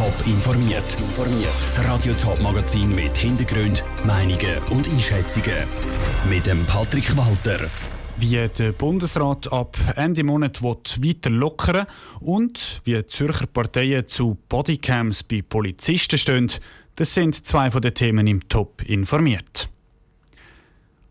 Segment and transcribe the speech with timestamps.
[0.00, 0.96] Top informiert.
[1.60, 5.66] Das Radio Top Magazin mit Hintergrund, Meinungen und Einschätzungen
[6.26, 7.68] mit dem Patrick Walter.
[8.16, 11.86] Wie der Bundesrat ab Ende Monat weiter lockern
[12.20, 16.50] und wie Zürcher Parteien zu Bodycams bei Polizisten stehen,
[16.96, 19.68] das sind zwei von den Themen im Top informiert.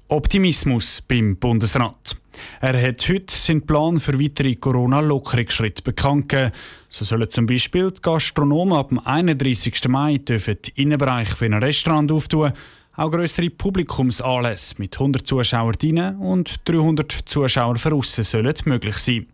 [0.07, 2.18] Optimismus beim Bundesrat.
[2.61, 6.52] Er hat heute seinen Plan für weitere Corona-Lockerungsschritte bekannt gegeben.
[6.89, 9.88] So sollen zum Beispiel die Gastronomen ab dem 31.
[9.88, 12.53] Mai dürfen den Innenbereich für ein Restaurant auftun,
[12.95, 19.27] auch größere Publikumsanlässe mit 100 Zuschauern drinnen und 300 Zuschauern außen sollen möglich sein.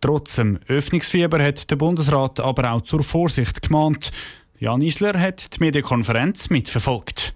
[0.00, 4.10] Trotz dem Öffnungsfieber hat der Bundesrat aber auch zur Vorsicht gemahnt.
[4.60, 7.34] Jan Isler hat die Medienkonferenz mitverfolgt.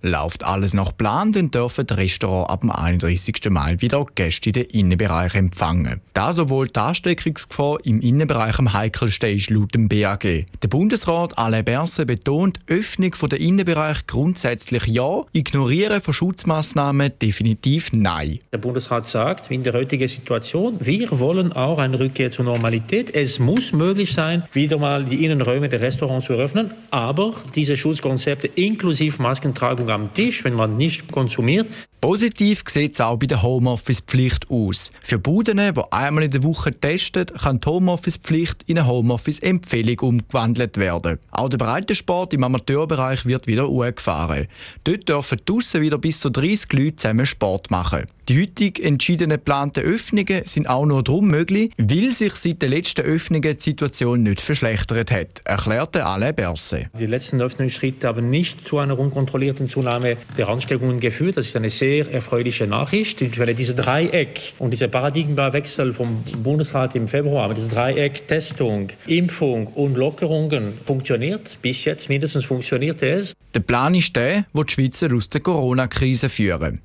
[0.00, 3.50] Läuft alles nach Plan, dann dürfen die Restaurants ab dem 31.
[3.50, 6.00] Mai wieder Gäste in den Innenbereich empfangen.
[6.14, 10.22] Da sowohl die Ansteckungsgefahr im Innenbereich am heikelsten ist laut dem BAG.
[10.62, 18.38] Der Bundesrat Alain Berset betont, Öffnung der Innenbereich grundsätzlich ja, Ignorieren von Schutzmaßnahmen definitiv nein.
[18.52, 23.12] Der Bundesrat sagt, in der heutigen Situation, wir wollen auch eine Rückkehr zur Normalität.
[23.12, 28.46] Es muss möglich sein, wieder mal die Innenräume der Restaurants zu öffnen, aber diese Schutzkonzepte
[28.46, 31.66] inklusive Maskentragung am Tisch, wenn man nicht konsumiert.
[32.00, 34.92] Positiv sieht es auch bei der Homeoffice-Pflicht aus.
[35.02, 40.76] Für Buden, die einmal in der Woche testen, kann die Homeoffice-Pflicht in eine Homeoffice-Empfehlung umgewandelt
[40.76, 41.18] werden.
[41.32, 44.46] Auch der Breitensport im Amateurbereich wird wieder hochgefahren.
[44.84, 48.06] Dort dürfen draussen wieder bis zu 30 Leute zusammen Sport machen.
[48.28, 53.00] Die heutig entschiedenen geplanten Öffnungen sind auch nur darum möglich, weil sich seit den letzten
[53.00, 56.90] Öffnungen die Situation nicht verschlechtert hat, erklärte Alain Berset.
[56.98, 61.38] Die letzten Öffnungsschritte haben nicht zu einer unkontrollierten Zunahme der Ansteckungen geführt.
[61.38, 63.20] Das ist eine sehr erfreuliche Nachricht.
[63.38, 69.96] Weil diese Dreieck und dieser Paradigmenwechsel vom Bundesrat im Februar, diese Dreieck Testung, Impfung und
[69.96, 71.58] Lockerungen funktioniert.
[71.62, 73.34] Bis jetzt mindestens funktionierte es.
[73.54, 76.80] Der Plan ist der, wo die Schweizer aus der Corona-Krise führen.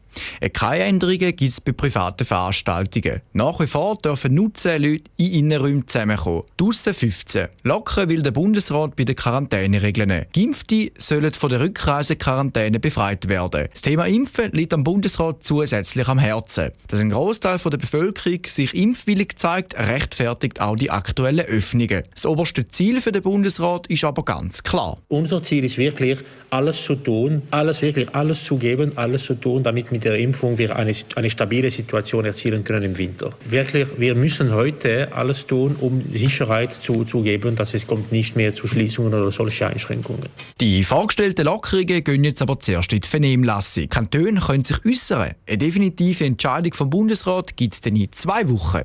[0.54, 3.22] Keine Änderungen gibt es bei privaten Veranstaltungen.
[3.34, 6.44] Nach wie vor dürfen nur 10 Leute in Innenräumen zusammenkommen.
[6.58, 7.48] Draussen 15.
[7.64, 10.26] Locker will der Bundesrat bei den Quarantäneregeln.
[10.34, 13.70] Geimpfte sollen von der Rückreisequarantäne befreit werden.
[13.72, 16.70] Das Thema Impfen liegt am Bundesrat zusätzlich am Herzen.
[16.88, 22.04] Dass ein Großteil der Bevölkerung sich impfwillig zeigt, rechtfertigt auch die aktuellen Öffnungen.
[22.14, 25.00] Das oberste Ziel für den Bundesrat ist aber ganz klar.
[25.08, 26.20] Unser Ziel ist wirklich,
[26.52, 30.60] alles zu tun, alles wirklich alles zu geben, alles zu tun, damit mit der Impfung
[30.60, 33.34] wir eine, eine stabile Situation erzielen können im Winter.
[33.50, 38.36] Wirklich, wir müssen heute alles tun, um Sicherheit zu, zu geben, dass es kommt nicht
[38.36, 40.30] mehr zu Schließungen oder solche Einschränkungen.
[40.62, 43.90] Die vorgestellten Lockerungen gehen jetzt aber zuerst in die Vernehmlassung.
[43.90, 45.36] Kantone können sich äußern.
[45.48, 48.82] Eine definitive Entscheidung vom Bundesrat gibt es dann in zwei Wochen.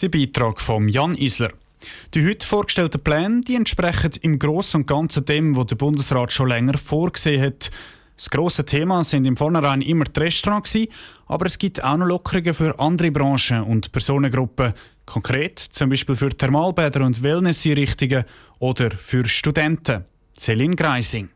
[0.00, 1.52] Der Beitrag von Jan Isler.
[2.14, 6.48] Die heute vorgestellten Pläne die entsprechen im Großen und Ganzen dem, was der Bundesrat schon
[6.48, 7.70] länger vorgesehen hat.
[8.16, 10.76] Das grosse Thema sind im Vornherein immer die Restaurants,
[11.26, 14.74] aber es gibt auch noch Lockerungen für andere Branchen und Personengruppen.
[15.06, 18.24] Konkret zum Beispiel für Thermalbäder und Wellnesseinrichtungen
[18.58, 20.04] oder für Studenten.
[20.38, 21.30] Celine Greising.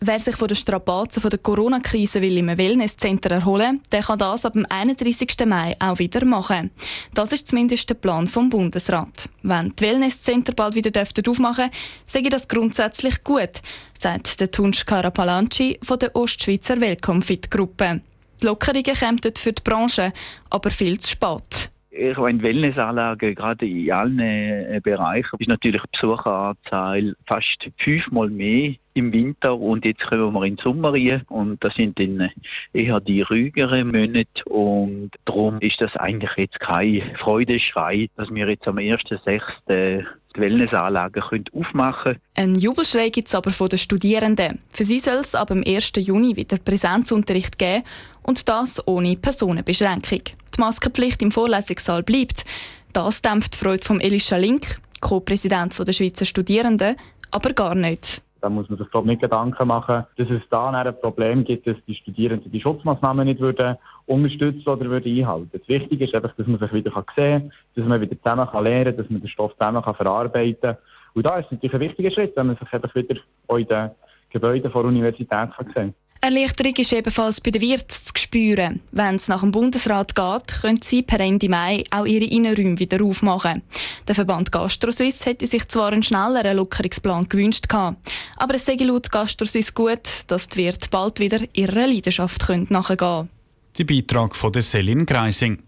[0.00, 4.52] Wer sich von den Strapazen der Corona-Krise will im Wellnesscenter erholen, der kann das ab
[4.52, 5.44] dem 31.
[5.44, 6.70] Mai auch wieder machen.
[7.14, 9.28] Das ist zumindest der Plan vom Bundesrat.
[9.42, 10.92] Wenn die Wellnesscenter bald wieder
[11.28, 11.70] aufmachen,
[12.06, 13.60] sage das grundsätzlich gut,
[13.98, 18.00] sagt der Tunsch Karapalanci von der Ostschweizer Welcome Fit Gruppe.
[18.40, 20.12] Die Lockerungen kämen für die Branche
[20.48, 25.88] aber viel zu spät ich meine, Wellnessanlagen, gerade in allen äh, Bereichen, ist natürlich die
[25.92, 31.62] Besucheranzahl fast fünfmal mehr im Winter und jetzt kommen wir in den Sommer rein und
[31.62, 32.30] das sind dann
[32.72, 38.66] eher die ruhigeren Monate und darum ist das eigentlich jetzt kein Freudeschrei, dass wir jetzt
[38.66, 40.04] am 1.6.
[40.38, 42.20] die Wellnessanlagen können aufmachen können.
[42.34, 44.60] Ein Jubelschrei gibt es aber von den Studierenden.
[44.70, 45.92] Für sie soll es ab dem 1.
[45.96, 47.84] Juni wieder Präsenzunterricht geben
[48.22, 50.22] und das ohne Personenbeschränkung.
[50.56, 52.44] Die Maskenpflicht im Vorlesungssaal bleibt.
[52.92, 56.96] Das dämpft die Freude von Elisha Link, Co-Präsident der Schweizer Studierenden,
[57.30, 58.22] aber gar nicht.
[58.40, 61.76] Da muss man sich glaube nicht Gedanken machen, dass es da ein Problem gibt, dass
[61.86, 63.76] die Studierenden die Schutzmaßnahmen nicht würden
[64.06, 65.50] unterstützen oder würden einhalten.
[65.52, 68.64] Das Wichtige ist einfach, dass man sich wieder sehen kann, dass man wieder zusammen kann
[68.64, 70.76] lernen kann, dass man den Stoff zusammen kann verarbeiten kann.
[71.14, 73.16] Und da ist natürlich ein wichtiger Schritt, wenn man sich einfach wieder
[73.48, 73.90] in den
[74.30, 75.94] Gebäuden der Universität kann sehen kann.
[76.20, 78.80] Erleichterung ist ebenfalls bei den Wirten zu spüren.
[78.90, 83.04] Wenn es nach dem Bundesrat geht, können sie per Ende Mai auch ihre Innenräume wieder
[83.04, 83.62] aufmachen.
[84.06, 89.72] Der Verband GastroSuisse hätte sich zwar einen schnelleren Lockerungsplan gewünscht, aber es sei laut GastroSuisse
[89.72, 93.28] gut, dass die Wirte bald wieder ihrer Leidenschaft nachgehen können.
[93.76, 95.62] Die Beitrag von der Selin Greising.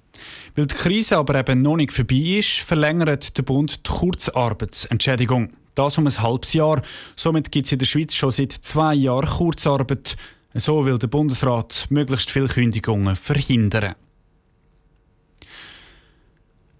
[0.56, 5.52] Weil die Krise aber eben noch nicht vorbei ist, verlängert der Bund die Kurzarbeitsentschädigung.
[5.76, 6.82] Das um ein halbes Jahr.
[7.16, 10.16] Somit gibt es in der Schweiz schon seit zwei Jahren Kurzarbeit.
[10.54, 13.94] So will der Bundesrat möglichst viele Kündigungen verhindern.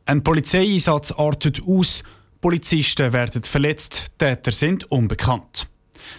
[0.07, 2.03] Ein Polizeieinsatz artet aus,
[2.41, 5.69] Polizisten werden verletzt, Täter sind unbekannt.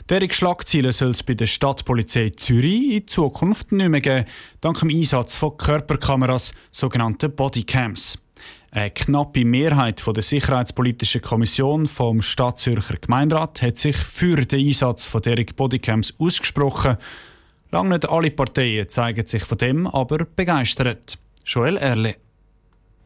[0.10, 4.26] Derige Schlagziele soll es bei der Stadtpolizei Zürich in Zukunft nicht mehr geben,
[4.62, 8.18] dank dem Einsatz von Körperkameras, sogenannten Bodycams.
[8.72, 15.22] Eine knappe Mehrheit der Sicherheitspolitischen Kommission vom Stadtzürcher Gemeinderat hat sich für den Einsatz von
[15.22, 16.96] derige Bodycams ausgesprochen.
[17.72, 21.18] Lang nicht alle Parteien zeigen sich von dem aber begeistert.
[21.46, 22.16] Joel Erle.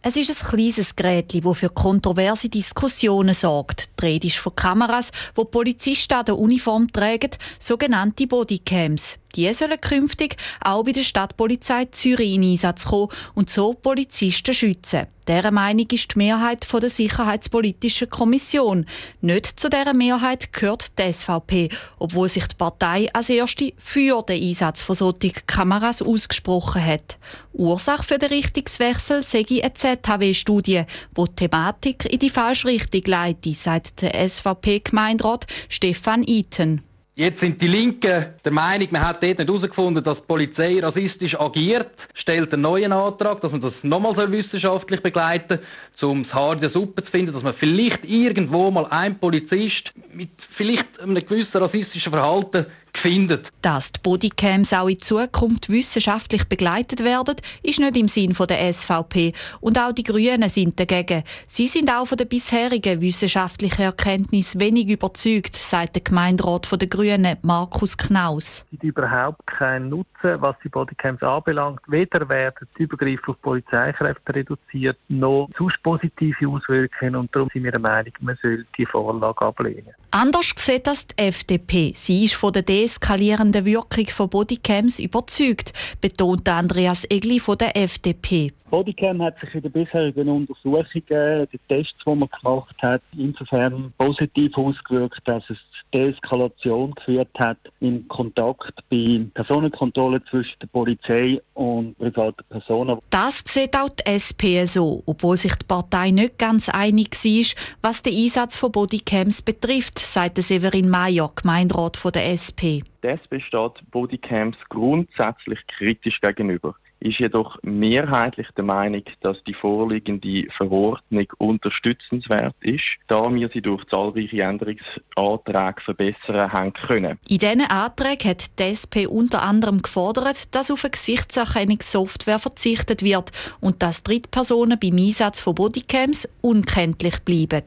[0.01, 3.89] Es ist ein kleines Gerät, das für kontroverse Diskussionen sorgt.
[4.00, 9.17] Die Rede ist von Kameras, die Polizisten an der Uniform tragen, sogenannte Bodycams.
[9.35, 15.07] Die sollen künftig auch bei der Stadtpolizei Zürich in Einsatz kommen und so Polizisten schützen.
[15.27, 18.85] Dieser Meinung ist die Mehrheit der Sicherheitspolitischen Kommission.
[19.21, 24.41] Nicht zu dieser Mehrheit gehört die SVP, obwohl sich die Partei als erste für den
[24.41, 27.17] Einsatz von solchen Kameras ausgesprochen hat.
[27.53, 30.83] Ursache für den Richtungswechsel sei eine ZHW-Studie,
[31.17, 36.81] die die Thematik in die falsche Richtung leitet, sagt der SVP-Gemeinderat Stefan Eaton.
[37.17, 41.39] Jetzt sind die Linken der Meinung, man hat dort nicht herausgefunden, dass die Polizei rassistisch
[41.39, 45.59] agiert, stellt einen neuen Antrag, dass man das nochmal wissenschaftlich begleiten
[46.01, 49.94] um das Haar in der Suppe zu finden, dass man vielleicht irgendwo mal ein Polizist
[50.13, 52.65] mit vielleicht einem gewissen rassistischen Verhalten
[53.05, 53.51] findet.
[53.61, 59.33] Dass die Bodycams auch in Zukunft wissenschaftlich begleitet werden, ist nicht im Sinn der SVP.
[59.61, 61.23] Und auch die Grünen sind dagegen.
[61.47, 67.37] Sie sind auch von der bisherigen wissenschaftlichen Erkenntnis wenig überzeugt, sagt der Gemeinderat der Grünen,
[67.43, 68.65] Markus Knaus.
[68.65, 71.81] Es gibt überhaupt keinen Nutzen, was die Bodycams anbelangt.
[71.87, 77.15] Weder werden die Übergriffe auf Polizeikräfte reduziert, noch sonst positive Auswirkungen.
[77.15, 79.93] Und darum sind wir der Meinung, man soll die Vorlage ablehnen.
[80.11, 81.91] Anders sieht das die FDP.
[81.93, 82.61] Sie ist von der
[82.95, 88.53] deeskalierenden Wirkung von Bodycams überzeugt, betont Andreas Egli von der FDP.
[88.69, 94.57] Bodycam hat sich in den bisherigen Untersuchungen, die Tests, die man gemacht hat, insofern positiv
[94.57, 95.59] ausgewirkt, dass es
[95.94, 103.00] Deeskalation geführt hat im Kontakt bei Personenkontrollen zwischen der Polizei und privaten Personen.
[103.12, 108.01] Das sieht auch die SP so, obwohl sich die Partei nicht ganz einig war, was
[108.01, 112.75] den Einsatz von Bodycams betrifft, sagt Severin Mayer, Gemeinderat der SP.
[113.04, 116.75] Die SP steht Bodycams grundsätzlich kritisch gegenüber
[117.06, 123.86] ist jedoch mehrheitlich der Meinung, dass die vorliegende Verordnung unterstützenswert ist, da wir sie durch
[123.86, 127.19] zahlreiche Änderungsanträge verbessern haben können.
[127.27, 133.31] In diesen Anträgen hat die SP unter anderem gefordert, dass auf eine Gesichtserkennungssoftware verzichtet wird
[133.60, 137.63] und dass Drittpersonen beim Einsatz von Bodycams unkenntlich bleiben.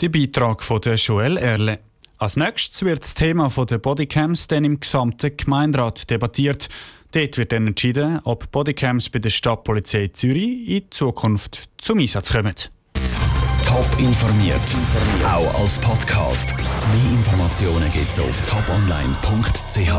[0.00, 1.80] Der Beitrag von Joel Erle.
[2.20, 6.68] Als nächstes wird das Thema der Bodycams dann im gesamten Gemeinderat debattiert.
[7.12, 12.54] Dort wird dann entschieden, ob Bodycams bei der Stadtpolizei Zürich in Zukunft zum Einsatz kommen.
[13.64, 14.60] Top informiert,
[15.24, 16.52] auch als Podcast.
[16.56, 19.94] Mehr Informationen gibt es auf toponline.ch.